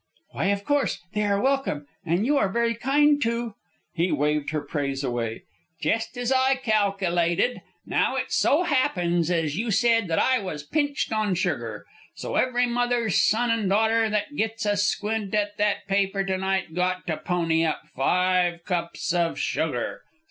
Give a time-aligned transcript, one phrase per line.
[0.31, 1.85] "Why, of course, they are welcome.
[2.03, 3.53] And you are very kind to"
[3.93, 5.43] He waved her praise away.
[5.79, 7.61] "Jest ez I kalkilated.
[7.85, 11.85] Now it so happens, ez you said, that I was pinched on sugar.
[12.15, 16.73] So every mother's son and daughter that gits a squint at that paper to night
[16.73, 20.01] got to pony up five cups of sugar.